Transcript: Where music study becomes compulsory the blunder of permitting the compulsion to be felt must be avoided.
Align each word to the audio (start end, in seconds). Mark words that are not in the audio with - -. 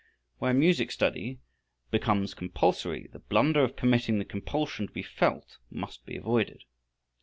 Where 0.39 0.51
music 0.55 0.91
study 0.91 1.41
becomes 1.91 2.33
compulsory 2.33 3.07
the 3.13 3.19
blunder 3.19 3.63
of 3.63 3.75
permitting 3.75 4.17
the 4.17 4.25
compulsion 4.25 4.87
to 4.87 4.93
be 4.93 5.03
felt 5.03 5.59
must 5.69 6.07
be 6.07 6.15
avoided. 6.17 6.63